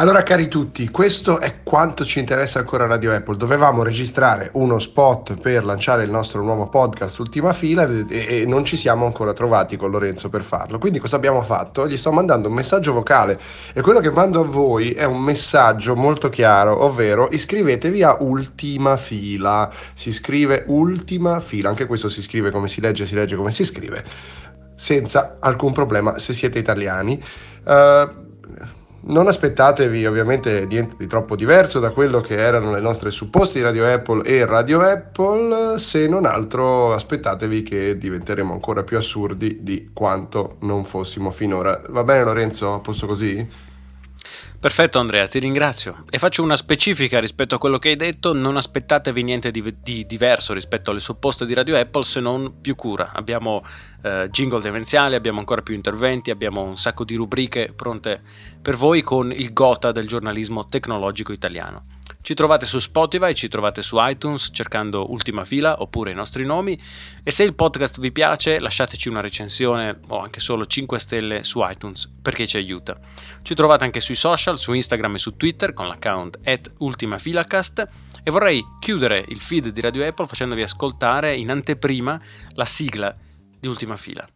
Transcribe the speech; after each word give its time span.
Allora 0.00 0.22
cari 0.22 0.48
tutti, 0.48 0.88
questo 0.88 1.40
è 1.40 1.62
quanto 1.62 2.06
ci 2.06 2.20
interessa 2.20 2.58
ancora 2.58 2.86
Radio 2.86 3.12
Apple. 3.12 3.36
Dovevamo 3.36 3.82
registrare 3.82 4.48
uno 4.54 4.78
spot 4.78 5.34
per 5.34 5.62
lanciare 5.62 6.04
il 6.04 6.10
nostro 6.10 6.42
nuovo 6.42 6.68
podcast 6.70 7.18
Ultima 7.18 7.52
Fila 7.52 7.86
e, 7.86 8.06
e, 8.08 8.44
non 8.46 8.64
ci 8.64 8.78
siamo 8.78 9.04
ancora 9.04 9.34
trovati 9.34 9.76
con 9.76 9.90
Lorenzo 9.90 10.30
per 10.30 10.42
farlo. 10.42 10.78
Quindi 10.78 11.00
cosa 11.00 11.16
abbiamo 11.16 11.42
fatto? 11.42 11.86
Gli 11.86 11.98
sto 11.98 12.12
mandando 12.12 12.48
un 12.48 12.54
messaggio 12.54 12.94
vocale 12.94 13.38
e 13.74 13.82
quello 13.82 14.00
che 14.00 14.10
mando 14.10 14.40
a 14.40 14.44
voi 14.44 14.92
è 14.92 15.04
un 15.04 15.20
messaggio 15.20 15.94
molto 15.94 16.30
chiaro, 16.30 16.82
ovvero 16.82 17.28
iscrivetevi 17.30 18.02
a 18.02 18.16
Ultima 18.20 18.96
Fila. 18.96 19.70
Si 19.92 20.12
scrive 20.12 20.64
Ultima 20.68 21.40
Fila, 21.40 21.68
anche 21.68 21.84
questo 21.84 22.08
si 22.08 22.22
scrive 22.22 22.50
come 22.50 22.68
si 22.68 22.80
legge, 22.80 23.04
si 23.04 23.14
legge 23.14 23.36
come 23.36 23.50
si 23.50 23.66
scrive, 23.66 24.02
senza 24.74 25.36
alcun 25.40 25.74
problema 25.74 26.18
se 26.18 26.32
siete 26.32 26.58
italiani. 26.58 27.22
Uh, 27.64 28.28
non 29.10 29.26
aspettatevi 29.26 30.06
ovviamente 30.06 30.66
niente 30.66 30.94
di 30.96 31.06
troppo 31.06 31.36
diverso 31.36 31.80
da 31.80 31.90
quello 31.90 32.20
che 32.20 32.36
erano 32.36 32.72
le 32.72 32.80
nostre 32.80 33.10
supposte 33.10 33.58
di 33.58 33.64
Radio 33.64 33.86
Apple 33.86 34.24
e 34.24 34.46
Radio 34.46 34.80
Apple, 34.80 35.78
se 35.78 36.06
non 36.06 36.24
altro 36.24 36.92
aspettatevi 36.94 37.62
che 37.62 37.98
diventeremo 37.98 38.52
ancora 38.52 38.82
più 38.84 38.96
assurdi 38.96 39.58
di 39.62 39.90
quanto 39.92 40.56
non 40.60 40.84
fossimo 40.84 41.30
finora. 41.30 41.80
Va 41.88 42.04
bene 42.04 42.24
Lorenzo? 42.24 42.80
Posso 42.82 43.06
così? 43.06 43.68
Perfetto 44.60 44.98
Andrea, 44.98 45.26
ti 45.26 45.38
ringrazio 45.38 46.04
e 46.10 46.18
faccio 46.18 46.42
una 46.42 46.54
specifica 46.54 47.18
rispetto 47.18 47.54
a 47.54 47.58
quello 47.58 47.78
che 47.78 47.88
hai 47.88 47.96
detto, 47.96 48.34
non 48.34 48.58
aspettatevi 48.58 49.22
niente 49.22 49.50
di, 49.50 49.76
di 49.82 50.04
diverso 50.04 50.52
rispetto 50.52 50.90
alle 50.90 51.00
supposte 51.00 51.46
di 51.46 51.54
Radio 51.54 51.78
Apple 51.78 52.02
se 52.02 52.20
non 52.20 52.60
più 52.60 52.74
cura. 52.74 53.10
Abbiamo 53.14 53.64
eh, 54.02 54.28
jingle 54.30 54.60
demenziali, 54.60 55.14
abbiamo 55.14 55.38
ancora 55.38 55.62
più 55.62 55.74
interventi, 55.74 56.30
abbiamo 56.30 56.60
un 56.60 56.76
sacco 56.76 57.04
di 57.04 57.14
rubriche 57.14 57.72
pronte 57.74 58.20
per 58.60 58.76
voi 58.76 59.00
con 59.00 59.32
il 59.32 59.54
gota 59.54 59.92
del 59.92 60.06
giornalismo 60.06 60.66
tecnologico 60.66 61.32
italiano. 61.32 61.84
Ci 62.22 62.34
trovate 62.34 62.66
su 62.66 62.78
Spotify, 62.78 63.32
ci 63.32 63.48
trovate 63.48 63.82
su 63.82 63.96
iTunes 63.98 64.50
cercando 64.52 65.10
Ultima 65.10 65.44
Fila 65.44 65.80
oppure 65.80 66.10
i 66.10 66.14
nostri 66.14 66.44
nomi 66.44 66.80
e 67.22 67.30
se 67.30 67.44
il 67.44 67.54
podcast 67.54 67.98
vi 67.98 68.12
piace 68.12 68.60
lasciateci 68.60 69.08
una 69.08 69.20
recensione 69.20 69.98
o 70.08 70.20
anche 70.20 70.38
solo 70.38 70.66
5 70.66 70.98
stelle 70.98 71.42
su 71.42 71.60
iTunes 71.62 72.08
perché 72.20 72.46
ci 72.46 72.58
aiuta. 72.58 72.98
Ci 73.42 73.54
trovate 73.54 73.84
anche 73.84 74.00
sui 74.00 74.14
social, 74.14 74.58
su 74.58 74.72
Instagram 74.72 75.14
e 75.14 75.18
su 75.18 75.36
Twitter 75.36 75.72
con 75.72 75.88
l'account 75.88 76.38
at 76.44 76.70
ultimafilacast 76.78 77.88
e 78.22 78.30
vorrei 78.30 78.62
chiudere 78.78 79.24
il 79.28 79.40
feed 79.40 79.68
di 79.68 79.80
Radio 79.80 80.06
Apple 80.06 80.26
facendovi 80.26 80.62
ascoltare 80.62 81.34
in 81.34 81.50
anteprima 81.50 82.20
la 82.52 82.66
sigla 82.66 83.16
di 83.58 83.66
Ultima 83.66 83.96
Fila. 83.96 84.28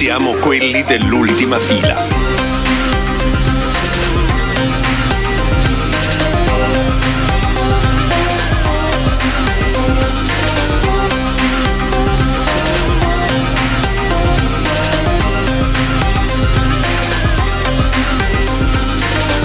Siamo 0.00 0.32
quelli 0.36 0.82
dell'ultima 0.82 1.58
fila. 1.58 2.06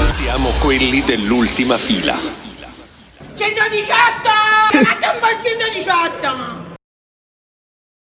Siamo 0.07 0.51
quelli 0.61 1.01
dell'ultima 1.01 1.77
fila. 1.77 2.15
118! 2.15 2.45
Chiamate 3.35 3.43
un 3.43 3.73
po' 4.23 4.44
118! 4.44 4.44